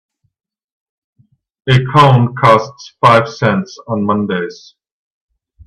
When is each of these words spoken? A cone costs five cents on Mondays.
A 1.69 1.77
cone 1.93 2.33
costs 2.35 2.95
five 2.99 3.29
cents 3.29 3.77
on 3.87 4.03
Mondays. 4.03 4.73